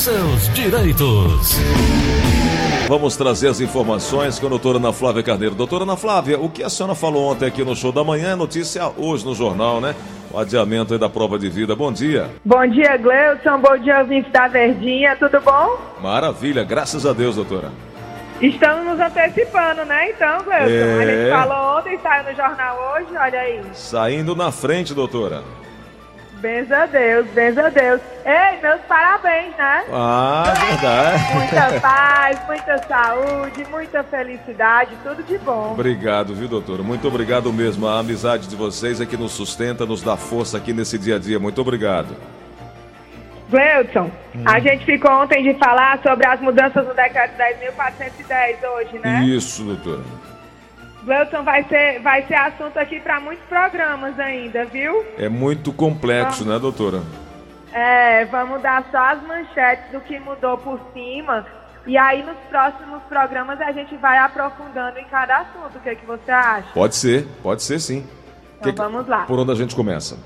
seus 0.00 0.48
direitos. 0.54 1.58
Vamos 2.88 3.18
trazer 3.18 3.48
as 3.48 3.60
informações 3.60 4.38
com 4.38 4.46
a 4.46 4.48
doutora 4.48 4.78
Ana 4.78 4.94
Flávia 4.94 5.22
Carneiro. 5.22 5.54
Doutora 5.54 5.84
Ana 5.84 5.94
Flávia, 5.94 6.40
o 6.40 6.48
que 6.48 6.62
a 6.62 6.70
senhora 6.70 6.94
falou 6.94 7.30
ontem 7.30 7.44
aqui 7.44 7.62
no 7.62 7.76
show 7.76 7.92
da 7.92 8.02
manhã 8.02 8.32
é 8.32 8.34
notícia 8.34 8.90
hoje 8.96 9.26
no 9.26 9.34
jornal, 9.34 9.78
né? 9.78 9.94
O 10.32 10.38
adiamento 10.38 10.96
da 10.98 11.10
prova 11.10 11.38
de 11.38 11.50
vida. 11.50 11.76
Bom 11.76 11.92
dia. 11.92 12.30
Bom 12.42 12.66
dia, 12.66 12.96
Gleuson. 12.96 13.58
Bom 13.58 13.76
dia, 13.76 13.98
ouvintes 13.98 14.32
da 14.32 14.48
Verdinha. 14.48 15.16
Tudo 15.16 15.38
bom? 15.42 15.76
Maravilha, 16.00 16.64
graças 16.64 17.04
a 17.04 17.12
Deus, 17.12 17.36
doutora. 17.36 17.70
Estamos 18.40 18.86
nos 18.86 18.98
antecipando, 18.98 19.84
né? 19.84 20.12
Então, 20.12 20.42
Gleuson. 20.44 20.70
É. 20.70 21.02
A 21.02 21.06
gente 21.06 21.30
falou 21.30 21.78
ontem, 21.78 21.98
saiu 22.02 22.24
no 22.24 22.34
jornal 22.34 22.94
hoje, 22.94 23.08
olha 23.18 23.38
aí. 23.38 23.60
Saindo 23.74 24.34
na 24.34 24.50
frente, 24.50 24.94
doutora. 24.94 25.42
Benza 26.40 26.84
a 26.84 26.86
Deus, 26.86 27.26
benza 27.34 27.66
a 27.66 27.68
Deus. 27.68 28.00
Ei, 28.24 28.60
meus 28.62 28.80
parabéns, 28.88 29.54
né? 29.58 29.84
Ah, 29.92 30.54
verdade. 30.66 31.34
Muita 31.34 31.80
paz, 31.80 32.46
muita 32.46 32.78
saúde, 32.88 33.66
muita 33.70 34.02
felicidade, 34.04 34.96
tudo 35.02 35.22
de 35.22 35.36
bom. 35.38 35.72
Obrigado, 35.72 36.34
viu, 36.34 36.48
doutora? 36.48 36.82
Muito 36.82 37.06
obrigado 37.06 37.52
mesmo. 37.52 37.86
A 37.86 37.98
amizade 37.98 38.48
de 38.48 38.56
vocês 38.56 39.02
é 39.02 39.06
que 39.06 39.18
nos 39.18 39.32
sustenta, 39.32 39.84
nos 39.84 40.02
dá 40.02 40.16
força 40.16 40.56
aqui 40.56 40.72
nesse 40.72 40.98
dia 40.98 41.16
a 41.16 41.18
dia. 41.18 41.38
Muito 41.38 41.60
obrigado. 41.60 42.16
Gleudson, 43.50 44.10
a 44.46 44.60
gente 44.60 44.84
ficou 44.86 45.10
ontem 45.10 45.42
de 45.42 45.58
falar 45.58 46.00
sobre 46.02 46.26
as 46.26 46.40
mudanças 46.40 46.86
no 46.86 46.94
decreto 46.94 47.36
10.410 47.36 48.56
hoje, 48.76 48.98
né? 49.00 49.24
Isso, 49.24 49.64
doutora. 49.64 50.04
Gleudson 51.04 51.42
vai 51.42 51.64
ser, 51.64 52.00
vai 52.00 52.22
ser 52.26 52.34
assunto 52.34 52.76
aqui 52.78 53.00
para 53.00 53.20
muitos 53.20 53.44
programas 53.46 54.18
ainda, 54.18 54.64
viu? 54.66 55.04
É 55.18 55.28
muito 55.28 55.72
complexo, 55.72 56.44
né, 56.44 56.58
doutora? 56.58 57.02
É, 57.72 58.24
vamos 58.26 58.60
dar 58.60 58.84
só 58.90 58.98
as 58.98 59.22
manchetes 59.22 59.90
do 59.92 60.00
que 60.00 60.18
mudou 60.18 60.58
por 60.58 60.78
cima. 60.92 61.46
E 61.86 61.96
aí 61.96 62.22
nos 62.22 62.36
próximos 62.50 63.02
programas 63.04 63.58
a 63.60 63.72
gente 63.72 63.96
vai 63.96 64.18
aprofundando 64.18 64.98
em 64.98 65.04
cada 65.04 65.38
assunto. 65.38 65.76
O 65.76 65.80
que, 65.80 65.94
que 65.96 66.04
você 66.04 66.30
acha? 66.30 66.68
Pode 66.74 66.94
ser, 66.94 67.26
pode 67.42 67.62
ser 67.62 67.78
sim. 67.80 68.06
Então 68.58 68.72
Que- 68.72 68.78
vamos 68.78 69.06
lá. 69.08 69.24
Por 69.24 69.38
onde 69.38 69.52
a 69.52 69.54
gente 69.54 69.74
começa? 69.74 70.18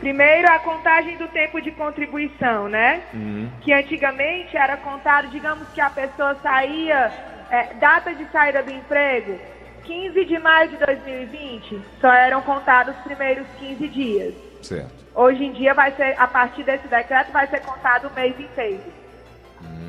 Primeiro, 0.00 0.48
a 0.50 0.58
contagem 0.60 1.16
do 1.16 1.26
tempo 1.28 1.60
de 1.60 1.70
contribuição, 1.72 2.68
né? 2.68 3.02
Uhum. 3.12 3.48
Que 3.60 3.72
antigamente 3.72 4.56
era 4.56 4.76
contado, 4.76 5.28
digamos 5.28 5.66
que 5.74 5.80
a 5.80 5.90
pessoa 5.90 6.36
saía, 6.42 7.12
é, 7.50 7.74
data 7.74 8.14
de 8.14 8.24
saída 8.30 8.62
do 8.62 8.70
emprego, 8.70 9.38
15 9.88 10.24
de 10.26 10.38
maio 10.38 10.68
de 10.68 10.76
2020, 10.76 11.80
só 11.98 12.12
eram 12.12 12.42
contados 12.42 12.94
os 12.94 13.02
primeiros 13.04 13.46
15 13.58 13.88
dias. 13.88 14.34
Certo. 14.62 14.92
Hoje 15.14 15.42
em 15.42 15.52
dia, 15.52 15.72
vai 15.72 15.90
ser, 15.92 16.14
a 16.20 16.26
partir 16.26 16.62
desse 16.62 16.86
decreto, 16.86 17.32
vai 17.32 17.46
ser 17.46 17.60
contado 17.60 18.08
o 18.08 18.12
mês 18.14 18.38
inteiro. 18.38 18.82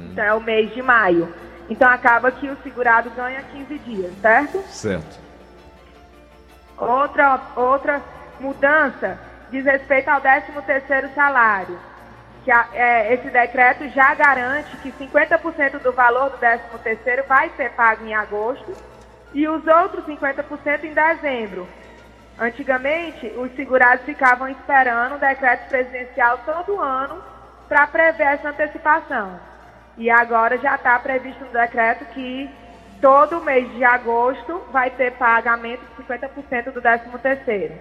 Então, 0.10 0.24
é 0.24 0.34
o 0.34 0.40
mês 0.40 0.74
de 0.74 0.82
maio. 0.82 1.34
Então, 1.70 1.90
acaba 1.90 2.32
que 2.32 2.48
o 2.50 2.56
segurado 2.64 3.10
ganha 3.10 3.44
15 3.44 3.78
dias, 3.80 4.14
certo? 4.22 4.60
Certo. 4.70 5.20
Outra, 6.78 7.42
outra 7.58 8.02
mudança 8.40 9.20
diz 9.52 9.66
respeito 9.66 10.08
ao 10.08 10.22
13º 10.22 11.14
salário. 11.14 11.78
Que 12.46 12.52
a- 12.52 12.70
é, 12.74 13.14
esse 13.14 13.30
decreto 13.30 13.90
já 13.90 14.14
garante 14.16 14.78
que 14.78 14.94
50% 14.94 15.78
do 15.80 15.92
valor 15.92 16.30
do 16.30 16.38
13º 16.38 17.24
vai 17.28 17.50
ser 17.58 17.72
pago 17.74 18.06
em 18.06 18.14
agosto 18.14 18.74
e 19.34 19.48
os 19.48 19.66
outros 19.68 20.06
50% 20.06 20.84
em 20.84 20.94
dezembro. 20.94 21.68
Antigamente, 22.40 23.28
os 23.38 23.54
segurados 23.56 24.06
ficavam 24.06 24.48
esperando 24.48 25.16
o 25.16 25.20
decreto 25.20 25.68
presidencial 25.68 26.40
todo 26.46 26.82
ano 26.82 27.22
para 27.68 27.86
prever 27.88 28.24
essa 28.24 28.50
antecipação. 28.50 29.40
E 29.98 30.10
agora 30.10 30.58
já 30.58 30.76
está 30.76 30.98
previsto 31.00 31.44
no 31.44 31.52
decreto 31.52 32.06
que 32.14 32.50
todo 33.02 33.42
mês 33.42 33.70
de 33.74 33.84
agosto 33.84 34.62
vai 34.72 34.90
ter 34.90 35.12
pagamento 35.14 35.82
de 35.82 36.04
50% 36.04 36.72
do 36.72 36.82
13º. 36.82 37.72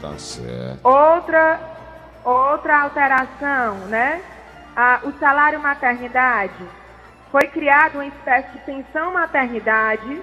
Tá 0.00 0.18
certo. 0.18 0.80
Outra, 0.84 1.58
outra 2.22 2.82
alteração, 2.82 3.76
né? 3.86 4.20
Ah, 4.76 5.00
o 5.04 5.12
salário 5.12 5.58
maternidade. 5.60 6.83
Foi 7.34 7.48
criado 7.48 7.96
uma 7.96 8.06
espécie 8.06 8.48
de 8.52 8.58
pensão 8.60 9.12
maternidade 9.12 10.22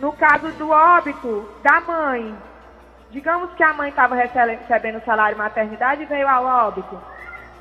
no 0.00 0.10
caso 0.10 0.50
do 0.52 0.70
óbito 0.70 1.46
da 1.62 1.82
mãe. 1.82 2.34
Digamos 3.10 3.52
que 3.52 3.62
a 3.62 3.74
mãe 3.74 3.90
estava 3.90 4.14
recebendo 4.14 4.96
o 4.96 5.04
salário 5.04 5.36
maternidade 5.36 6.00
e 6.00 6.06
veio 6.06 6.26
ao 6.26 6.46
óbito. 6.68 6.98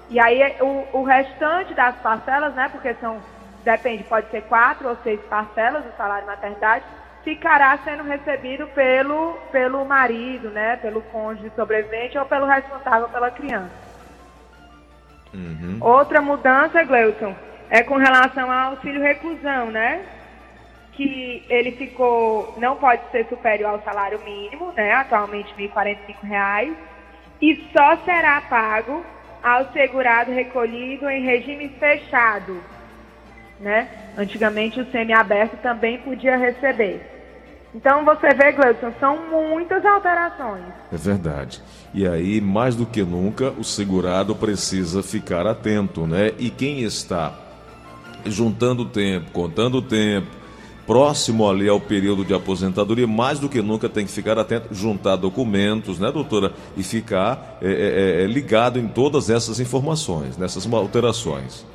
E 0.10 0.18
aí 0.18 0.56
o, 0.62 0.88
o 0.94 1.04
restante 1.04 1.74
das 1.74 1.94
parcelas, 1.98 2.54
né? 2.54 2.70
Porque 2.70 2.94
são, 3.02 3.20
depende, 3.66 4.06
pode 4.06 4.32
ser 4.32 4.44
quatro 4.44 4.88
ou 4.88 4.96
seis 5.04 5.20
parcelas 5.24 5.84
do 5.84 5.92
salário 5.98 6.26
maternidade, 6.26 6.86
ficará 7.22 7.78
sendo 7.80 8.04
recebido 8.04 8.66
pelo, 8.68 9.34
pelo 9.52 9.84
marido, 9.84 10.50
né? 10.50 10.78
Pelo 10.78 11.02
cônjuge 11.02 11.52
sobrevivente 11.54 12.18
ou 12.18 12.26
pelo 12.26 12.46
responsável 12.46 13.10
pela 13.10 13.30
criança. 13.30 13.76
Uhum. 15.34 15.80
Outra 15.82 16.22
mudança, 16.22 16.82
Gleuton, 16.86 17.36
é 17.70 17.84
com 17.84 17.96
relação 17.98 18.52
ao 18.52 18.72
auxílio 18.72 19.02
reclusão, 19.02 19.72
né? 19.72 20.06
Que 20.94 21.44
ele 21.50 21.72
ficou, 21.72 22.56
não 22.58 22.76
pode 22.76 23.02
ser 23.12 23.28
superior 23.28 23.72
ao 23.72 23.84
salário 23.84 24.20
mínimo, 24.24 24.72
né? 24.74 24.92
Atualmente 24.94 25.54
R$ 25.58 25.70
1.045, 25.70 26.76
e 27.42 27.68
só 27.76 27.98
será 28.06 28.42
pago 28.42 29.04
ao 29.42 29.72
segurado 29.74 30.32
recolhido 30.32 31.10
em 31.10 31.26
regime 31.26 31.70
fechado, 31.80 32.62
né? 33.60 33.88
Antigamente 34.18 34.80
o 34.80 34.92
semiaberto 34.92 35.58
também 35.58 35.98
podia 35.98 36.38
receber. 36.38 37.10
Então 37.76 38.06
você 38.06 38.30
vê, 38.36 38.52
Gleuton, 38.52 38.94
são 39.00 39.18
muitas 39.30 39.84
alterações. 39.84 40.64
É 40.92 40.96
verdade. 40.96 41.60
E 41.94 42.08
aí, 42.08 42.40
mais 42.40 42.76
do 42.76 42.86
que 42.86 43.02
nunca, 43.02 43.50
o 43.50 43.64
segurado 43.64 44.36
precisa 44.36 45.02
ficar 45.02 45.48
atento, 45.48 46.06
né? 46.06 46.32
E 46.38 46.52
quem 46.52 46.82
está 46.82 47.34
juntando 48.26 48.86
tempo, 48.86 49.32
contando 49.32 49.82
tempo, 49.82 50.28
próximo 50.86 51.50
ali 51.50 51.68
ao 51.68 51.80
período 51.80 52.26
de 52.26 52.34
aposentadoria, 52.34 53.08
mais 53.08 53.40
do 53.40 53.50
que 53.50 53.62
nunca 53.62 53.88
tem 53.88 54.06
que 54.06 54.12
ficar 54.12 54.38
atento, 54.38 54.74
juntar 54.74 55.16
documentos, 55.16 56.00
né, 56.00 56.12
doutora? 56.12 56.52
E 56.76 56.84
ficar 56.84 57.58
é, 57.62 57.68
é, 57.68 58.24
é, 58.24 58.28
ligado 58.28 58.80
em 58.80 58.88
todas 58.88 59.30
essas 59.30 59.60
informações, 59.60 60.38
nessas 60.38 60.72
alterações. 60.72 61.66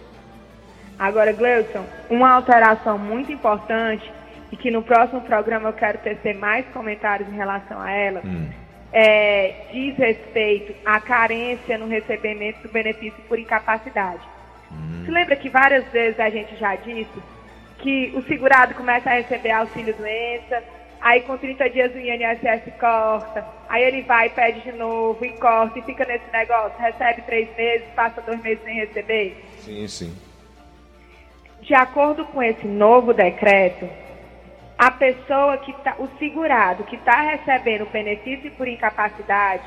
Agora, 0.98 1.32
Gleuson, 1.32 1.84
uma 2.10 2.32
alteração 2.32 2.98
muito 2.98 3.30
importante 3.30 4.10
e 4.50 4.56
que 4.56 4.70
no 4.70 4.82
próximo 4.82 5.20
programa 5.20 5.69
eu 5.69 5.72
quero 5.72 5.98
tecer 5.98 6.36
mais 6.36 6.66
comentários 6.72 7.28
em 7.28 7.36
relação 7.36 7.80
a 7.80 7.91
ela, 7.91 8.20
Hum. 8.25 8.48
é, 8.92 9.66
diz 9.72 9.97
respeito 9.97 10.75
à 10.84 11.00
carência 11.00 11.78
no 11.78 11.86
recebimento 11.86 12.62
do 12.62 12.72
benefício 12.72 13.19
por 13.28 13.38
incapacidade. 13.38 14.22
Você 15.09 15.13
lembra 15.13 15.37
que 15.37 15.49
várias 15.49 15.87
vezes 15.87 16.21
a 16.21 16.29
gente 16.29 16.55
já 16.57 16.77
disse 16.77 17.19
que 17.79 18.13
o 18.15 18.23
segurado 18.25 18.75
começa 18.75 19.09
a 19.09 19.15
receber 19.15 19.53
auxílio 19.53 19.95
doença, 19.95 20.63
aí 21.01 21.23
com 21.23 21.39
30 21.39 21.71
dias 21.71 21.95
o 21.95 21.99
INSS 21.99 22.75
corta, 22.79 23.43
aí 23.71 23.85
ele 23.85 24.03
vai, 24.03 24.29
pede 24.29 24.61
de 24.61 24.73
novo 24.73 25.25
e 25.25 25.33
corta 25.39 25.79
e 25.79 25.83
fica 25.83 26.05
nesse 26.05 26.31
negócio, 26.31 26.79
recebe 26.79 27.23
três 27.23 27.49
meses, 27.57 27.89
passa 27.97 28.21
dois 28.21 28.39
meses 28.43 28.63
sem 28.63 28.75
receber? 28.75 29.43
Sim, 29.61 29.89
sim. 29.89 30.15
De 31.63 31.73
acordo 31.73 32.27
com 32.27 32.43
esse 32.43 32.67
novo 32.67 33.15
decreto, 33.15 33.89
a 34.77 34.91
pessoa 34.91 35.57
que 35.57 35.73
tá, 35.83 35.95
o 35.99 36.07
segurado 36.19 36.85
que 36.85 36.97
está 36.97 37.23
recebendo 37.23 37.85
o 37.85 37.91
benefício 37.91 38.51
por 38.51 38.69
incapacidade 38.69 39.65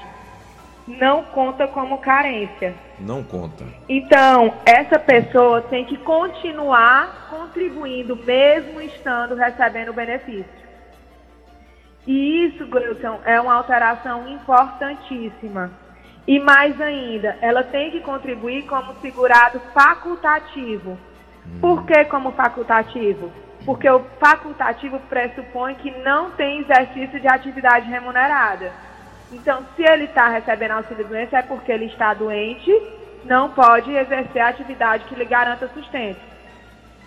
não 0.87 1.23
conta 1.25 1.67
como 1.67 1.99
carência. 1.99 2.73
Não 2.99 3.23
conta. 3.23 3.63
Então, 3.87 4.53
essa 4.65 4.99
pessoa 4.99 5.61
tem 5.61 5.85
que 5.85 5.97
continuar 5.97 7.27
contribuindo, 7.29 8.15
mesmo 8.15 8.81
estando 8.81 9.35
recebendo 9.35 9.89
o 9.89 9.93
benefício. 9.93 10.61
E 12.05 12.45
isso, 12.45 12.65
Gleuton, 12.67 13.19
é 13.25 13.39
uma 13.39 13.53
alteração 13.53 14.27
importantíssima. 14.27 15.71
E 16.27 16.39
mais 16.39 16.79
ainda, 16.79 17.37
ela 17.41 17.63
tem 17.63 17.91
que 17.91 17.99
contribuir 18.01 18.63
como 18.63 18.95
segurado 19.01 19.59
facultativo. 19.73 20.97
Por 21.59 21.85
que 21.85 22.05
como 22.05 22.31
facultativo? 22.31 23.31
Porque 23.65 23.89
o 23.89 24.03
facultativo 24.19 24.99
pressupõe 25.09 25.75
que 25.75 25.91
não 25.99 26.31
tem 26.31 26.61
exercício 26.61 27.19
de 27.19 27.27
atividade 27.27 27.87
remunerada. 27.87 28.71
Então, 29.31 29.65
se 29.75 29.83
ele 29.83 30.05
está 30.05 30.27
recebendo 30.27 30.71
auxílio 30.71 31.07
doença, 31.07 31.37
é 31.37 31.41
porque 31.41 31.71
ele 31.71 31.85
está 31.85 32.13
doente, 32.13 32.71
não 33.23 33.49
pode 33.49 33.91
exercer 33.93 34.41
a 34.41 34.49
atividade 34.49 35.05
que 35.05 35.15
lhe 35.15 35.25
garanta 35.25 35.69
sustento. 35.73 36.19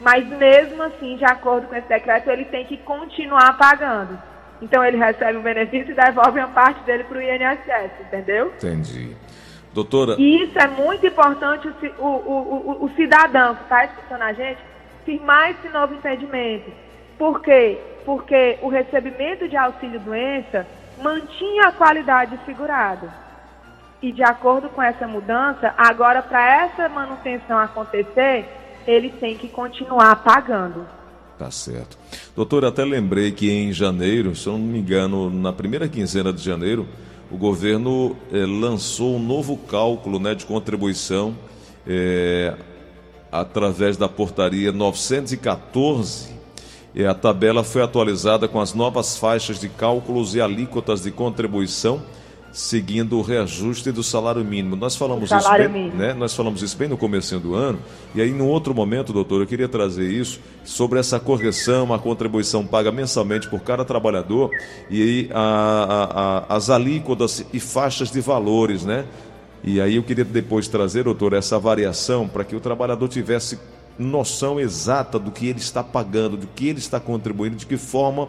Mas 0.01 0.27
mesmo 0.27 0.83
assim, 0.83 1.17
de 1.17 1.25
acordo 1.25 1.67
com 1.67 1.77
esse 1.77 1.89
decreto, 1.89 2.31
ele 2.31 2.45
tem 2.47 2.65
que 2.65 2.77
continuar 2.79 3.57
pagando. 3.57 4.19
Então 4.61 4.85
ele 4.85 4.97
recebe 4.97 5.39
o 5.39 5.43
benefício 5.43 5.93
e 5.93 5.95
devolve 5.95 6.39
uma 6.39 6.49
parte 6.49 6.81
dele 6.85 7.05
para 7.05 7.19
o 7.19 7.23
INSS, 7.23 7.93
entendeu? 8.01 8.53
Entendi. 8.57 9.17
Doutora. 9.73 10.15
E 10.19 10.45
isso 10.45 10.59
é 10.59 10.69
muito 10.69 11.07
importante 11.07 11.69
o, 11.99 12.05
o, 12.05 12.07
o, 12.07 12.85
o 12.85 12.91
cidadão 12.95 13.57
que 13.57 13.63
está 13.65 13.85
escutando 13.85 14.23
a 14.23 14.33
gente 14.33 14.59
firmar 15.05 15.51
esse 15.51 15.69
novo 15.69 15.95
entendimento. 15.95 16.71
Por 17.19 17.43
quê? 17.43 17.79
Porque 18.05 18.59
o 18.63 18.69
recebimento 18.69 19.49
de 19.49 19.57
auxílio-doença 19.57 20.67
mantinha 21.03 21.69
a 21.69 21.73
qualidade 21.73 22.39
segurada. 22.45 23.13
E 24.03 24.13
de 24.13 24.23
acordo 24.23 24.69
com 24.69 24.83
essa 24.83 25.09
mudança, 25.09 25.73
agora 25.77 26.23
para 26.23 26.65
essa 26.65 26.89
manutenção 26.89 27.59
acontecer, 27.59 28.47
ele 28.87 29.11
tem 29.11 29.37
que 29.37 29.49
continuar 29.49 30.17
pagando. 30.17 30.87
Tá 31.39 31.51
certo. 31.51 31.99
Doutor, 32.37 32.65
até 32.65 32.85
lembrei 32.85 33.33
que 33.33 33.51
em 33.51 33.73
janeiro, 33.73 34.37
se 34.37 34.47
eu 34.47 34.53
não 34.53 34.61
me 34.61 34.79
engano, 34.79 35.31
na 35.31 35.53
primeira 35.53 35.89
quinzena 35.89 36.33
de 36.33 36.43
janeiro, 36.43 36.87
o 37.31 37.37
governo 37.37 38.17
eh, 38.33 38.47
lançou 38.47 39.17
um 39.17 39.19
novo 39.19 39.57
cálculo 39.57 40.21
né, 40.21 40.35
de 40.35 40.47
contribuição 40.47 41.35
eh, 41.87 42.55
através 43.33 43.97
da 43.97 44.09
portaria 44.09 44.71
914. 44.71 46.34
E 46.95 47.05
a 47.05 47.15
tabela 47.15 47.65
foi 47.65 47.83
atualizada 47.83 48.47
com 48.47 48.61
as 48.61 48.73
novas 48.73 49.19
faixas 49.19 49.59
de 49.59 49.69
cálculos 49.69 50.35
e 50.35 50.41
alíquotas 50.41 51.03
de 51.03 51.11
contribuição 51.11 52.03
seguindo 52.55 53.19
o 53.19 53.23
reajuste 53.23 53.91
do 53.91 54.03
salário 54.03 54.45
mínimo. 54.45 54.77
Nós 54.77 54.95
falamos, 54.95 55.29
isso 55.31 55.53
bem, 55.53 55.91
né? 55.91 56.15
Nós 56.15 56.35
falamos 56.35 56.63
isso 56.63 56.77
bem 56.77 56.89
no 56.89 56.97
começo 56.97 57.37
do 57.41 57.53
ano, 57.53 57.81
e 58.15 58.23
aí, 58.23 58.31
num 58.31 58.47
outro 58.47 58.73
momento, 58.73 59.13
doutor, 59.13 59.41
eu 59.41 59.47
queria 59.47 59.69
trazer 59.69 60.09
isso 60.09 60.39
sobre 60.65 61.01
essa 61.01 61.19
correção, 61.19 61.93
a 61.93 61.99
contribuição 61.99 62.65
paga 62.65 62.93
mensalmente 62.93 63.49
por 63.49 63.61
cada 63.61 63.85
trabalhador, 63.85 64.51
e 64.89 65.03
aí 65.03 65.31
a, 65.35 65.41
a, 65.41 66.55
a, 66.55 66.57
as 66.57 66.71
alíquotas 66.71 67.45
e 67.53 67.59
faixas 67.59 68.13
de 68.13 68.21
valores, 68.21 68.85
né? 68.85 69.05
E 69.65 69.81
aí 69.81 69.97
eu 69.97 70.03
queria 70.05 70.25
depois 70.25 70.69
trazer, 70.69 71.05
doutor, 71.05 71.33
essa 71.33 71.59
variação 71.59 72.29
para 72.29 72.45
que 72.45 72.55
o 72.55 72.61
trabalhador 72.61 73.09
tivesse 73.09 73.59
noção 73.99 74.59
exata 74.59 75.19
do 75.19 75.31
que 75.31 75.47
ele 75.47 75.59
está 75.59 75.83
pagando, 75.83 76.37
do 76.37 76.47
que 76.47 76.69
ele 76.69 76.79
está 76.79 76.99
contribuindo, 76.99 77.57
de 77.57 77.67
que 77.67 77.77
forma 77.77 78.29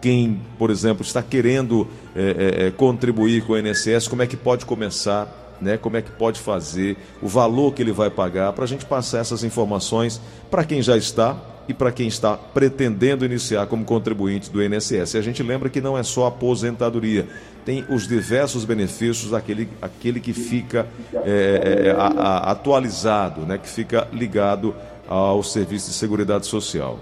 quem, 0.00 0.40
por 0.58 0.70
exemplo, 0.70 1.02
está 1.02 1.22
querendo 1.22 1.86
é, 2.16 2.62
é, 2.62 2.66
é 2.66 2.70
contribuir 2.70 3.44
com 3.44 3.52
o 3.52 3.58
INSS, 3.58 4.08
como 4.08 4.22
é 4.22 4.26
que 4.26 4.36
pode 4.36 4.64
começar, 4.64 5.58
né? 5.60 5.76
como 5.76 5.96
é 5.96 6.02
que 6.02 6.10
pode 6.10 6.40
fazer, 6.40 6.96
o 7.20 7.28
valor 7.28 7.74
que 7.74 7.82
ele 7.82 7.92
vai 7.92 8.10
pagar, 8.10 8.52
para 8.52 8.64
a 8.64 8.68
gente 8.68 8.86
passar 8.86 9.18
essas 9.18 9.44
informações 9.44 10.20
para 10.50 10.64
quem 10.64 10.82
já 10.82 10.96
está 10.96 11.36
e 11.68 11.74
para 11.74 11.92
quem 11.92 12.08
está 12.08 12.36
pretendendo 12.36 13.24
iniciar 13.24 13.66
como 13.66 13.84
contribuinte 13.84 14.50
do 14.50 14.62
INSS. 14.62 15.14
E 15.14 15.18
a 15.18 15.22
gente 15.22 15.42
lembra 15.42 15.68
que 15.68 15.80
não 15.80 15.96
é 15.96 16.02
só 16.02 16.26
aposentadoria, 16.26 17.28
tem 17.64 17.84
os 17.88 18.08
diversos 18.08 18.64
benefícios 18.64 19.32
aquele, 19.32 19.68
aquele 19.80 20.18
que 20.18 20.32
fica 20.32 20.88
é, 21.14 21.86
é, 21.86 21.90
a, 21.90 22.06
a, 22.06 22.50
atualizado, 22.50 23.42
né? 23.42 23.58
que 23.58 23.68
fica 23.68 24.08
ligado 24.12 24.74
ao 25.10 25.42
Serviço 25.42 25.90
de 25.90 25.96
Seguridade 25.96 26.46
Social. 26.46 26.98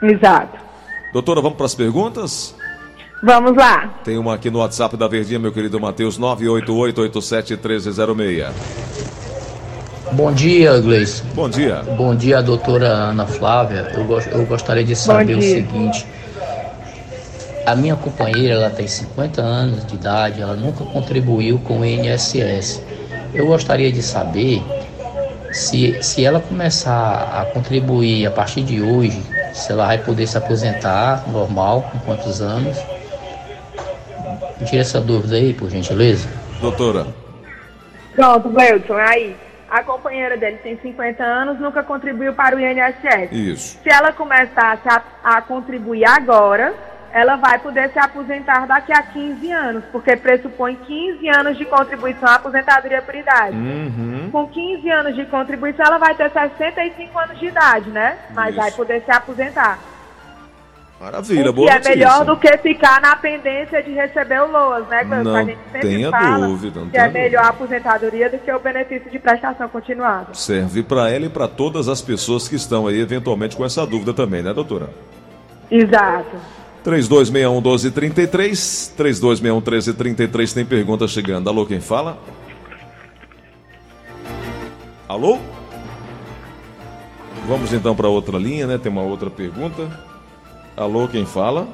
Exato. 0.00 0.56
Doutora, 1.12 1.42
vamos 1.42 1.56
para 1.56 1.66
as 1.66 1.74
perguntas? 1.74 2.54
Vamos 3.22 3.54
lá. 3.56 3.88
Tem 4.04 4.16
uma 4.16 4.34
aqui 4.34 4.48
no 4.50 4.60
WhatsApp 4.60 4.96
da 4.96 5.08
Verdinha, 5.08 5.38
meu 5.38 5.52
querido 5.52 5.78
Matheus, 5.80 6.18
988-87-1306. 6.18 8.50
Bom 10.12 10.32
dia, 10.32 10.80
Gleice. 10.80 11.22
Bom 11.34 11.48
dia. 11.48 11.82
Bom 11.96 12.14
dia, 12.14 12.42
doutora 12.42 12.88
Ana 12.88 13.26
Flávia. 13.26 13.90
Eu, 13.94 14.04
go 14.04 14.20
eu 14.20 14.44
gostaria 14.46 14.84
de 14.84 14.94
saber 14.94 15.36
o 15.36 15.42
seguinte. 15.42 16.06
A 17.64 17.76
minha 17.76 17.94
companheira, 17.96 18.54
ela 18.54 18.70
tem 18.70 18.88
50 18.88 19.40
anos 19.40 19.86
de 19.86 19.94
idade, 19.94 20.42
ela 20.42 20.56
nunca 20.56 20.84
contribuiu 20.84 21.60
com 21.60 21.78
o 21.80 21.84
INSS. 21.84 22.82
Eu 23.32 23.46
gostaria 23.46 23.92
de 23.92 24.02
saber 24.02 24.60
se, 25.52 26.02
se 26.02 26.24
ela 26.24 26.40
começar 26.40 27.40
a 27.40 27.44
contribuir 27.52 28.26
a 28.26 28.30
partir 28.30 28.62
de 28.62 28.80
hoje, 28.80 29.22
se 29.52 29.70
ela 29.70 29.86
vai 29.86 29.98
poder 29.98 30.26
se 30.26 30.36
aposentar 30.36 31.28
normal, 31.28 31.90
com 31.92 31.98
quantos 32.00 32.40
anos. 32.40 32.76
Tira 34.66 34.80
essa 34.80 35.00
dúvida 35.00 35.36
aí, 35.36 35.52
por 35.52 35.68
gentileza. 35.68 36.28
Doutora. 36.60 37.06
Pronto, 38.14 38.48
Wilson, 38.48 38.94
aí. 38.94 39.36
A 39.68 39.82
companheira 39.82 40.36
dele 40.36 40.58
tem 40.58 40.78
50 40.78 41.24
anos, 41.24 41.58
nunca 41.58 41.82
contribuiu 41.82 42.34
para 42.34 42.54
o 42.54 42.60
INSS. 42.60 43.32
Isso. 43.32 43.78
Se 43.82 43.88
ela 43.88 44.12
começasse 44.12 44.86
a, 44.86 45.02
a 45.24 45.40
contribuir 45.40 46.04
agora, 46.04 46.74
ela 47.12 47.36
vai 47.36 47.58
poder 47.58 47.90
se 47.90 47.98
aposentar 47.98 48.66
daqui 48.66 48.92
a 48.92 49.02
15 49.02 49.52
anos, 49.52 49.84
porque 49.92 50.16
pressupõe 50.16 50.74
15 50.74 51.28
anos 51.28 51.58
de 51.58 51.64
contribuição 51.66 52.28
à 52.28 52.36
aposentadoria 52.36 53.02
por 53.02 53.14
idade. 53.14 53.54
Uhum. 53.56 54.30
Com 54.32 54.48
15 54.48 54.90
anos 54.90 55.14
de 55.14 55.26
contribuição, 55.26 55.84
ela 55.84 55.98
vai 55.98 56.14
ter 56.14 56.30
65 56.30 57.18
anos 57.18 57.38
de 57.38 57.46
idade, 57.46 57.90
né? 57.90 58.16
Mas 58.34 58.50
Isso. 58.50 58.60
vai 58.60 58.70
poder 58.72 59.02
se 59.02 59.10
aposentar. 59.10 59.78
Maravilha, 60.98 61.50
o 61.50 61.52
boa 61.52 61.68
que 61.68 61.88
é 61.88 61.90
melhor 61.90 62.24
do 62.24 62.36
que 62.36 62.56
ficar 62.58 63.00
na 63.00 63.16
pendência 63.16 63.82
de 63.82 63.90
receber 63.90 64.40
o 64.40 64.46
LOAS, 64.46 64.86
né, 64.86 65.04
Cleusa? 65.04 65.24
Não 65.24 65.34
a 65.34 65.44
gente 65.44 65.58
sempre 65.72 65.80
tenha 65.80 66.10
fala 66.10 66.46
dúvida. 66.46 66.80
Não 66.80 66.90
que 66.90 66.96
é 66.96 67.08
melhor 67.08 67.44
a 67.44 67.48
aposentadoria 67.48 68.30
do 68.30 68.38
que 68.38 68.52
o 68.52 68.60
benefício 68.60 69.10
de 69.10 69.18
prestação 69.18 69.68
continuada. 69.68 70.32
Serve 70.32 70.84
para 70.84 71.10
ela 71.10 71.26
e 71.26 71.28
para 71.28 71.48
todas 71.48 71.88
as 71.88 72.00
pessoas 72.00 72.48
que 72.48 72.54
estão 72.54 72.86
aí 72.86 73.00
eventualmente 73.00 73.56
com 73.56 73.64
essa 73.64 73.84
dúvida 73.84 74.14
também, 74.14 74.44
né, 74.44 74.54
doutora? 74.54 74.90
Exato. 75.68 76.61
3261 76.84 77.60
1233, 77.60 78.94
3261 78.96 79.60
1333 79.60 80.52
tem 80.52 80.64
pergunta 80.64 81.06
chegando. 81.06 81.48
Alô, 81.48 81.64
quem 81.64 81.80
fala? 81.80 82.18
Alô? 85.08 85.38
Vamos 87.46 87.72
então 87.72 87.94
para 87.94 88.08
outra 88.08 88.38
linha, 88.38 88.66
né? 88.66 88.78
Tem 88.78 88.90
uma 88.90 89.02
outra 89.02 89.30
pergunta. 89.30 89.88
Alô, 90.76 91.06
quem 91.06 91.26
fala? 91.26 91.68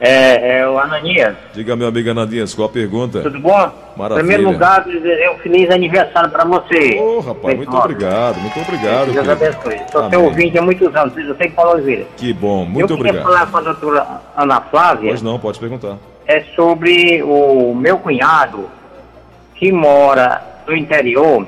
É, 0.00 0.58
é 0.58 0.68
o 0.68 0.78
Ananias. 0.78 1.36
Diga, 1.52 1.76
meu 1.76 1.88
amigo 1.88 2.10
Ananias, 2.10 2.52
qual 2.52 2.68
a 2.68 2.72
pergunta? 2.72 3.22
Tudo 3.22 3.38
bom? 3.38 3.70
Maravilha. 3.96 4.24
Em 4.24 4.26
primeiro 4.26 4.52
lugar, 4.52 4.84
desejar 4.84 5.30
um 5.30 5.38
feliz 5.38 5.70
aniversário 5.70 6.30
para 6.30 6.44
você. 6.44 6.98
Ô, 6.98 7.18
oh, 7.18 7.20
rapaz, 7.20 7.56
muito 7.56 7.76
obrigado, 7.76 8.40
muito 8.40 8.60
obrigado. 8.60 9.12
Deus 9.12 9.28
abençoe. 9.28 9.80
Sou 9.90 10.10
seu 10.10 10.24
ouvinte 10.24 10.58
há 10.58 10.62
muitos 10.62 10.94
anos, 10.94 11.16
eu 11.16 11.36
sei 11.36 11.48
que 11.48 11.54
Paulo 11.54 11.72
Oliveira. 11.72 12.06
Que 12.16 12.32
bom, 12.32 12.64
muito 12.64 12.92
eu 12.92 12.96
obrigado. 12.96 13.16
Eu 13.16 13.22
queria 13.22 13.38
falar 13.38 13.50
com 13.50 13.56
a 13.56 13.60
doutora 13.60 14.06
Ana 14.36 14.60
Flávia. 14.62 15.10
Pois 15.10 15.22
não, 15.22 15.38
pode 15.38 15.60
perguntar. 15.60 15.96
É 16.26 16.40
sobre 16.56 17.22
o 17.22 17.74
meu 17.74 17.98
cunhado, 17.98 18.68
que 19.54 19.70
mora 19.70 20.42
no 20.66 20.76
interior. 20.76 21.46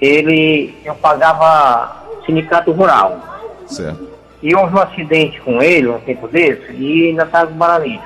Ele, 0.00 0.74
eu 0.84 0.94
pagava 0.94 2.04
sindicato 2.26 2.70
rural. 2.70 3.18
Certo. 3.66 4.07
E 4.42 4.54
houve 4.54 4.74
um 4.74 4.80
acidente 4.80 5.40
com 5.40 5.62
ele 5.62 5.88
um 5.88 5.98
tempo 6.00 6.28
desse 6.28 6.72
e 6.72 7.08
ainda 7.08 7.24
estava 7.24 7.50
com 7.50 7.58
paralisia. 7.58 8.00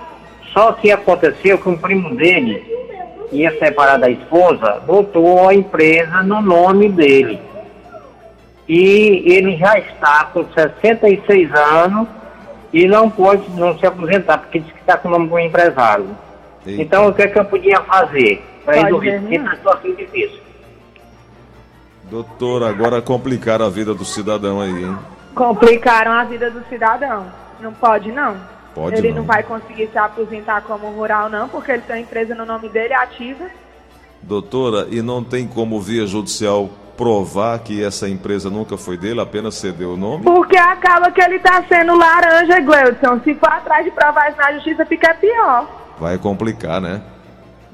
Só 0.53 0.73
que 0.73 0.91
aconteceu 0.91 1.59
que 1.59 1.69
um 1.69 1.77
primo 1.77 2.15
dele 2.15 2.63
ia 3.33 3.51
separar 3.59 3.99
da 3.99 4.11
esposa, 4.11 4.81
botou 4.87 5.49
a 5.49 5.55
empresa 5.55 6.23
no 6.23 6.41
nome 6.43 6.89
dele. 6.89 7.41
E 8.69 9.25
ele 9.27 9.57
já 9.57 9.79
está 9.79 10.25
com 10.27 10.45
66 10.53 11.53
anos 11.53 12.09
e 12.73 12.87
não 12.87 13.11
pode 13.11 13.51
não 13.51 13.79
se 13.79 13.87
aposentar, 13.87 14.39
porque 14.39 14.61
diz 14.61 14.73
que 14.73 14.81
está 14.81 14.97
com 14.97 15.09
o 15.09 15.11
nome 15.11 15.29
do 15.29 15.39
empresário. 15.39 16.09
Eita. 16.67 16.83
Então 16.83 17.09
o 17.09 17.15
que, 17.15 17.23
é 17.23 17.29
que 17.29 17.39
eu 17.39 17.45
podia 17.45 17.81
fazer 17.83 18.43
para 18.65 18.83
resolver 18.83 19.23
essa 19.31 19.57
situação 19.57 19.95
difícil? 19.95 20.41
Doutor, 22.11 22.63
agora 22.63 23.01
complicar 23.01 23.63
a 23.63 23.69
vida 23.69 23.95
do 23.95 24.05
cidadão 24.05 24.61
aí, 24.61 24.85
hein? 24.85 24.99
Complicaram 25.35 26.13
a 26.13 26.25
vida 26.25 26.51
do 26.51 26.65
cidadão. 26.69 27.27
Não 27.61 27.73
pode, 27.73 28.11
não. 28.11 28.37
Pode 28.75 28.97
ele 28.97 29.11
não. 29.11 29.19
não 29.19 29.25
vai 29.25 29.43
conseguir 29.43 29.89
se 29.93 29.99
aposentar 29.99 30.63
como 30.63 30.91
rural, 30.91 31.29
não, 31.29 31.49
porque 31.49 31.73
ele 31.73 31.83
tem 31.83 31.97
uma 31.97 32.03
empresa 32.03 32.35
no 32.35 32.47
nome 32.47 32.69
dele 32.69 32.95
ativa. 32.95 33.45
Doutora, 34.23 34.87
e 34.91 35.03
não 35.03 35.23
tem 35.23 35.47
como 35.47 35.81
via 35.81 36.07
judicial 36.07 36.71
provar 36.97 37.59
que 37.59 37.83
essa 37.83 38.09
empresa 38.09 38.49
nunca 38.49 38.77
foi 38.77 38.97
dele, 38.97 39.21
apenas 39.21 39.57
cedeu 39.57 39.95
o 39.95 39.97
nome? 39.97 40.23
Porque 40.23 40.57
acaba 40.57 41.11
que 41.11 41.21
ele 41.21 41.37
está 41.37 41.63
sendo 41.65 41.97
laranja, 41.97 42.61
Gleudson. 42.61 43.21
Se 43.25 43.35
for 43.35 43.51
atrás 43.51 43.85
de 43.85 43.91
provar 43.91 44.31
isso 44.31 44.39
na 44.39 44.53
justiça, 44.53 44.87
fica 44.87 45.13
pior. 45.15 45.69
Vai 45.99 46.19
complicar, 46.19 46.81
né? 46.81 47.03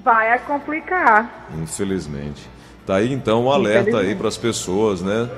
Vai 0.02 0.38
complicar. 0.40 1.46
Infelizmente. 1.60 2.48
Tá 2.86 2.96
aí 2.96 3.12
então 3.12 3.44
um 3.44 3.52
alerta 3.52 3.98
aí 3.98 4.14
para 4.14 4.28
as 4.28 4.38
pessoas, 4.38 5.02
né? 5.02 5.28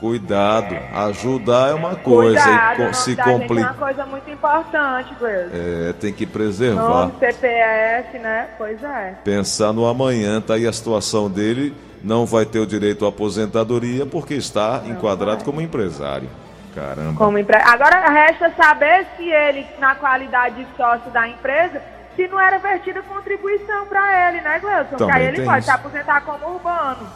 Cuidado, 0.00 0.74
ajudar 0.94 1.70
é 1.70 1.74
uma 1.74 1.94
coisa, 1.94 2.42
Cuidado, 2.42 2.82
e 2.90 2.94
se 2.94 3.16
complica. 3.16 3.60
É 3.60 3.64
uma 3.64 3.74
coisa 3.74 4.06
muito 4.06 4.30
importante, 4.30 5.14
Gleison. 5.18 5.50
É, 5.52 5.92
tem 5.92 6.10
que 6.10 6.24
preservar. 6.24 6.88
Nome, 6.88 7.12
CPF, 7.20 8.18
né? 8.18 8.48
Pois 8.56 8.82
é. 8.82 9.14
Pensar 9.22 9.74
no 9.74 9.86
amanhã, 9.86 10.40
tá 10.40 10.54
aí 10.54 10.66
a 10.66 10.72
situação 10.72 11.28
dele, 11.30 11.74
não 12.02 12.24
vai 12.24 12.46
ter 12.46 12.60
o 12.60 12.66
direito 12.66 13.04
à 13.04 13.10
aposentadoria 13.10 14.06
porque 14.06 14.34
está 14.34 14.78
não 14.78 14.92
enquadrado 14.92 15.36
vai. 15.36 15.44
como 15.44 15.60
empresário. 15.60 16.30
Caramba. 16.74 17.18
Como 17.18 17.36
empre... 17.36 17.56
Agora 17.58 18.08
resta 18.08 18.50
saber 18.56 19.06
se 19.16 19.24
ele, 19.28 19.66
na 19.78 19.94
qualidade 19.96 20.64
de 20.64 20.76
sócio 20.76 21.10
da 21.10 21.28
empresa, 21.28 21.82
se 22.16 22.26
não 22.28 22.40
era 22.40 22.58
vertida 22.58 23.02
contribuição 23.02 23.86
para 23.86 24.30
ele, 24.30 24.40
né, 24.40 24.58
Gleuton? 24.60 24.96
Também 24.96 25.14
Que 25.14 25.20
aí 25.20 25.26
ele 25.26 25.44
pode 25.44 25.64
se 25.64 25.70
isso. 25.70 25.78
aposentar 25.78 26.20
como 26.22 26.54
urbano. 26.54 27.06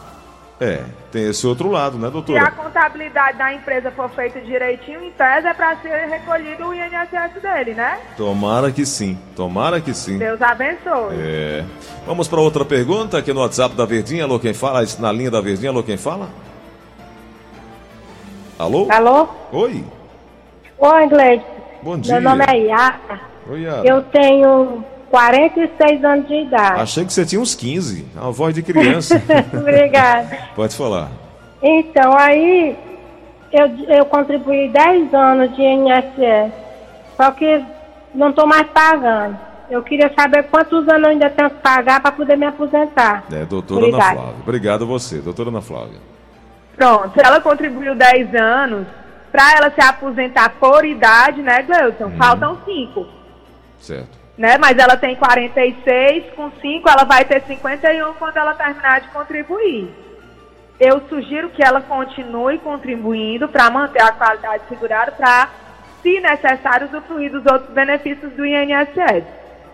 É, 0.60 0.84
tem 1.10 1.28
esse 1.28 1.44
outro 1.46 1.68
lado, 1.68 1.98
né, 1.98 2.08
Se 2.26 2.36
a 2.38 2.50
contabilidade 2.52 3.36
da 3.36 3.52
empresa 3.52 3.90
for 3.90 4.08
feita 4.10 4.40
direitinho, 4.40 5.02
em 5.02 5.10
tese 5.10 5.48
é 5.48 5.52
para 5.52 5.76
ser 5.78 6.06
recolhido 6.08 6.68
o 6.68 6.72
INSS 6.72 7.42
dele, 7.42 7.74
né? 7.74 7.98
Tomara 8.16 8.70
que 8.70 8.86
sim, 8.86 9.18
tomara 9.34 9.80
que 9.80 9.92
sim. 9.92 10.16
Deus 10.16 10.40
abençoe. 10.40 11.16
É. 11.18 11.64
Vamos 12.06 12.28
para 12.28 12.40
outra 12.40 12.64
pergunta 12.64 13.18
aqui 13.18 13.32
no 13.32 13.40
WhatsApp 13.40 13.74
da 13.74 13.84
Verdinha. 13.84 14.24
Alô, 14.24 14.38
quem 14.38 14.54
fala? 14.54 14.84
Na 15.00 15.10
linha 15.10 15.30
da 15.30 15.40
Verdinha, 15.40 15.70
alô, 15.72 15.82
quem 15.82 15.96
fala? 15.96 16.28
Alô? 18.56 18.86
Alô? 18.90 19.28
Oi. 19.50 19.84
Oi, 20.78 21.08
Gleide. 21.08 21.44
Bom 21.82 21.98
dia. 21.98 22.20
Meu 22.20 22.30
nome 22.30 22.44
é 22.48 22.58
Yara. 22.58 23.20
Oi, 23.50 23.62
Yara. 23.62 23.86
Eu 23.86 24.02
tenho 24.04 24.84
46 25.14 26.04
anos 26.04 26.26
de 26.26 26.34
idade. 26.34 26.80
Achei 26.80 27.04
que 27.04 27.12
você 27.12 27.24
tinha 27.24 27.40
uns 27.40 27.54
15. 27.54 28.04
A 28.16 28.30
voz 28.30 28.52
de 28.52 28.64
criança. 28.64 29.22
Obrigada. 29.56 30.36
Pode 30.56 30.76
falar. 30.76 31.08
Então, 31.62 32.18
aí 32.18 32.76
eu, 33.52 33.96
eu 33.96 34.04
contribuí 34.06 34.68
10 34.70 35.14
anos 35.14 35.54
de 35.54 35.62
INSS. 35.62 36.52
Só 37.16 37.30
que 37.30 37.64
não 38.12 38.30
estou 38.30 38.44
mais 38.44 38.66
pagando. 38.70 39.38
Eu 39.70 39.84
queria 39.84 40.12
saber 40.18 40.42
quantos 40.48 40.88
anos 40.88 41.04
eu 41.04 41.10
ainda 41.10 41.30
tenho 41.30 41.48
que 41.48 41.60
pagar 41.60 42.02
para 42.02 42.10
poder 42.10 42.36
me 42.36 42.46
aposentar. 42.46 43.22
É, 43.30 43.44
doutora 43.44 43.86
Ana 43.86 43.96
Obrigada. 43.96 44.14
Flávia. 44.14 44.40
Obrigado 44.42 44.82
a 44.82 44.86
você, 44.86 45.18
doutora 45.18 45.50
Ana 45.50 45.62
Flávia. 45.62 46.00
Pronto, 46.74 47.12
se 47.14 47.24
ela 47.24 47.40
contribuiu 47.40 47.94
10 47.94 48.34
anos, 48.34 48.84
para 49.30 49.58
ela 49.58 49.70
se 49.70 49.80
aposentar 49.80 50.56
por 50.58 50.84
idade, 50.84 51.40
né, 51.40 51.62
Gleuton? 51.62 52.10
Faltam 52.18 52.58
5. 52.64 53.06
Certo. 53.78 54.23
Né? 54.36 54.58
Mas 54.58 54.76
ela 54.78 54.96
tem 54.96 55.14
46, 55.14 56.32
com 56.34 56.50
5 56.50 56.88
ela 56.88 57.04
vai 57.04 57.24
ter 57.24 57.42
51 57.42 58.14
quando 58.14 58.36
ela 58.36 58.54
terminar 58.54 59.00
de 59.00 59.08
contribuir. 59.08 59.88
Eu 60.78 61.02
sugiro 61.08 61.50
que 61.50 61.62
ela 61.62 61.80
continue 61.80 62.58
contribuindo 62.58 63.48
para 63.48 63.70
manter 63.70 64.02
a 64.02 64.10
qualidade 64.10 64.64
segurada 64.68 65.12
para, 65.12 65.48
se 66.02 66.18
necessário, 66.20 66.88
usufruir 66.88 67.30
dos 67.30 67.46
outros 67.46 67.72
benefícios 67.72 68.32
do 68.32 68.44
INSS. 68.44 69.24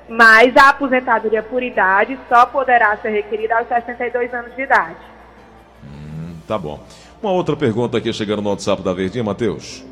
Mas 0.09 0.55
a 0.57 0.71
aposentadoria 0.71 1.43
por 1.43 1.63
idade 1.63 2.19
só 2.29 2.45
poderá 2.45 2.97
ser 2.99 3.11
requerida 3.11 3.57
aos 3.57 3.69
62 3.69 4.35
anos 4.35 4.55
de 4.55 4.63
idade. 4.63 4.97
Tá 6.47 6.59
bom. 6.59 6.81
Uma 7.23 7.33
outra 7.33 7.57
pergunta 7.57 7.97
aqui 7.97 8.13
chegando 8.13 8.43
no 8.43 8.51
WhatsApp 8.51 8.83
da 8.83 8.93
Verdinha, 8.93 9.23
Matheus. 9.23 9.85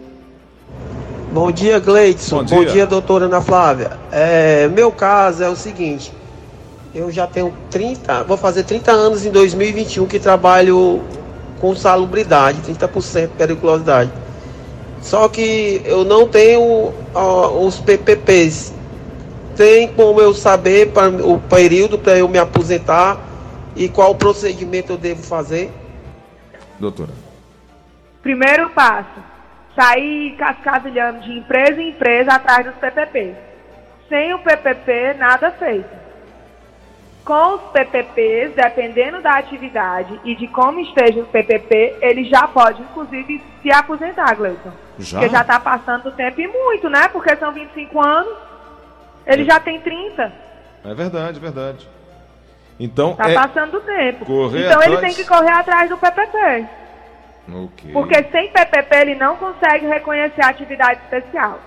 Bom 1.32 1.52
dia, 1.52 1.78
Gleidson. 1.78 2.38
Bom 2.38 2.44
Bom 2.44 2.60
dia. 2.60 2.72
dia, 2.72 2.86
doutora 2.86 3.26
Ana 3.26 3.40
Flávia. 3.40 3.98
É, 4.10 4.66
meu 4.68 4.90
caso 4.90 5.42
é 5.42 5.48
o 5.48 5.56
seguinte: 5.56 6.12
eu 6.94 7.10
já 7.10 7.26
tenho 7.26 7.52
30, 7.70 8.24
vou 8.24 8.36
fazer 8.36 8.64
30 8.64 8.90
anos 8.90 9.26
em 9.26 9.30
2021 9.30 10.06
que 10.06 10.18
trabalho 10.18 11.02
com 11.60 11.74
salubridade, 11.74 12.60
30% 12.62 13.30
periculosidade. 13.36 14.10
Só 15.02 15.28
que 15.28 15.82
eu 15.84 16.04
não 16.04 16.26
tenho 16.26 16.92
ó, 17.14 17.64
os 17.64 17.78
PPPs. 17.78 18.72
Tem 19.56 19.88
como 19.88 20.20
eu 20.20 20.32
saber 20.32 20.92
pra, 20.92 21.08
o 21.08 21.38
período 21.40 21.98
para 21.98 22.16
eu 22.16 22.28
me 22.28 22.38
aposentar 22.38 23.18
e 23.74 23.88
qual 23.88 24.14
procedimento 24.14 24.92
eu 24.92 24.96
devo 24.96 25.22
fazer? 25.22 25.72
Doutora. 26.78 27.10
Primeiro 28.22 28.70
passo, 28.70 29.20
sair 29.78 30.32
cascavilhando 30.36 31.20
de 31.20 31.38
empresa 31.38 31.80
em 31.80 31.90
empresa 31.90 32.32
atrás 32.32 32.66
dos 32.66 32.74
PPP. 32.74 33.34
Sem 34.08 34.34
o 34.34 34.38
PPP, 34.40 35.14
nada 35.18 35.50
feito. 35.52 35.96
Com 37.24 37.54
os 37.56 37.60
PPPs, 37.72 38.54
dependendo 38.56 39.20
da 39.20 39.34
atividade 39.38 40.18
e 40.24 40.34
de 40.34 40.48
como 40.48 40.80
esteja 40.80 41.20
o 41.20 41.26
PPP, 41.26 41.98
ele 42.00 42.24
já 42.24 42.48
pode, 42.48 42.80
inclusive, 42.82 43.42
se 43.62 43.70
aposentar, 43.70 44.34
Gleison. 44.34 44.72
Já? 44.98 45.18
Porque 45.20 45.32
já 45.34 45.42
está 45.42 45.60
passando 45.60 46.06
o 46.08 46.12
tempo 46.12 46.40
e 46.40 46.48
muito, 46.48 46.88
né? 46.88 47.06
Porque 47.08 47.36
são 47.36 47.52
25 47.52 48.00
anos, 48.00 48.34
ele 49.26 49.44
já 49.44 49.60
tem 49.60 49.78
30. 49.78 50.32
É 50.84 50.94
verdade, 50.94 51.38
verdade. 51.38 51.86
Então 52.80 53.10
Está 53.12 53.30
é. 53.30 53.34
passando 53.34 53.76
o 53.76 53.80
tempo. 53.80 54.24
correr 54.24 54.66
então 54.66 54.82
ele 54.82 54.94
atrás- 54.96 55.14
tem 55.14 55.24
que 55.24 55.28
correr 55.28 55.50
atrás 55.52 55.90
do 55.90 55.98
PPP. 55.98 56.66
Ok. 57.50 57.92
Porque 57.92 58.14
sem 58.30 58.50
PPP 58.52 58.96
ele 58.96 59.14
não 59.14 59.36
consegue 59.36 59.86
reconhecer 59.86 60.42
a 60.44 60.48
atividade 60.48 61.00
especial. 61.04 61.60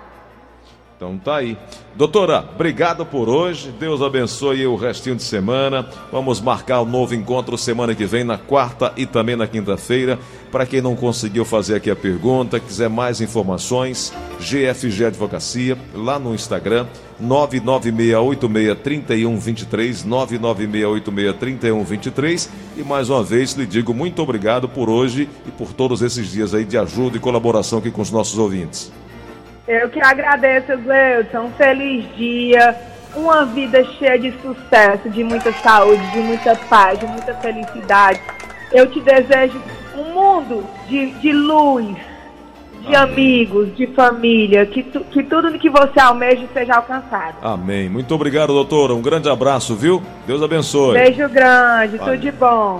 Então 1.01 1.17
tá 1.17 1.37
aí. 1.37 1.57
Doutora, 1.95 2.45
obrigado 2.53 3.03
por 3.03 3.27
hoje. 3.27 3.73
Deus 3.79 4.03
abençoe 4.03 4.67
o 4.67 4.75
restinho 4.75 5.15
de 5.15 5.23
semana. 5.23 5.89
Vamos 6.11 6.39
marcar 6.39 6.81
o 6.81 6.85
novo 6.85 7.15
encontro 7.15 7.57
semana 7.57 7.95
que 7.95 8.05
vem, 8.05 8.23
na 8.23 8.37
quarta 8.37 8.93
e 8.95 9.07
também 9.07 9.35
na 9.35 9.47
quinta-feira. 9.47 10.19
Para 10.51 10.63
quem 10.63 10.79
não 10.79 10.95
conseguiu 10.95 11.43
fazer 11.43 11.73
aqui 11.73 11.89
a 11.89 11.95
pergunta, 11.95 12.59
quiser 12.59 12.87
mais 12.87 13.19
informações, 13.19 14.13
GFG 14.39 15.05
Advocacia, 15.05 15.75
lá 15.95 16.19
no 16.19 16.35
Instagram, 16.35 16.85
996863123, 17.19 20.05
996863123. 20.05 22.47
E 22.77 22.83
mais 22.83 23.09
uma 23.09 23.23
vez 23.23 23.53
lhe 23.53 23.65
digo 23.65 23.91
muito 23.91 24.21
obrigado 24.21 24.69
por 24.69 24.87
hoje 24.87 25.27
e 25.47 25.51
por 25.51 25.73
todos 25.73 26.03
esses 26.03 26.31
dias 26.31 26.53
aí 26.53 26.63
de 26.63 26.77
ajuda 26.77 27.17
e 27.17 27.19
colaboração 27.19 27.79
aqui 27.79 27.89
com 27.89 28.03
os 28.03 28.11
nossos 28.11 28.37
ouvintes. 28.37 28.91
Eu 29.67 29.89
que 29.89 30.01
agradeço, 30.01 30.77
Gleudson. 30.77 31.39
Um 31.45 31.51
feliz 31.51 32.05
dia, 32.15 32.75
uma 33.15 33.45
vida 33.45 33.83
cheia 33.97 34.17
de 34.17 34.33
sucesso, 34.41 35.09
de 35.09 35.23
muita 35.23 35.51
saúde, 35.53 36.05
de 36.11 36.19
muita 36.19 36.55
paz, 36.55 36.99
de 36.99 37.05
muita 37.05 37.33
felicidade. 37.35 38.19
Eu 38.71 38.87
te 38.87 38.99
desejo 39.01 39.61
um 39.97 40.13
mundo 40.13 40.63
de, 40.87 41.11
de 41.11 41.31
luz, 41.31 41.95
de 42.87 42.95
amigos, 42.95 43.75
de 43.75 43.85
família, 43.87 44.65
que, 44.65 44.81
tu- 44.81 45.01
que 45.11 45.21
tudo 45.23 45.51
que 45.59 45.69
você 45.69 45.99
almeja 45.99 46.47
seja 46.53 46.75
alcançado. 46.75 47.35
Amém. 47.41 47.87
Muito 47.87 48.13
obrigado, 48.15 48.47
doutora. 48.53 48.93
Um 48.93 49.01
grande 49.01 49.29
abraço, 49.29 49.75
viu? 49.75 50.01
Deus 50.25 50.41
abençoe. 50.41 50.93
Beijo 50.97 51.29
grande, 51.29 51.97
Valeu. 51.97 52.13
tudo 52.15 52.17
de 52.21 52.31
bom. 52.31 52.79